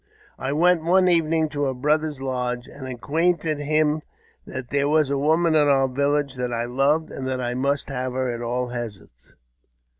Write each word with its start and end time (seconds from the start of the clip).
I 0.39 0.51
went 0.51 0.83
one 0.83 1.07
evening 1.07 1.47
to 1.49 1.65
her 1.65 1.75
brother's 1.75 2.19
lodge, 2.19 2.67
and 2.67 2.87
acquainted 2.87 3.59
him 3.59 4.01
that 4.47 4.71
there 4.71 4.89
was 4.89 5.11
a 5.11 5.17
woman 5.19 5.53
in 5.53 5.67
our 5.67 5.87
village 5.87 6.37
that 6.37 6.51
I 6.51 6.65
loved, 6.65 7.11
and 7.11 7.27
that 7.27 7.39
I 7.39 7.53
must 7.53 7.89
have 7.89 8.13
her 8.13 8.27
at 8.31 8.41
all 8.41 8.69
hazards. 8.69 9.35